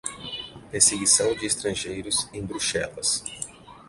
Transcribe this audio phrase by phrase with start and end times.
[0.71, 3.23] Perseguição de Estrangeiros em Bruxelas